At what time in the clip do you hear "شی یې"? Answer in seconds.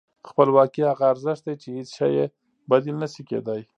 1.97-2.25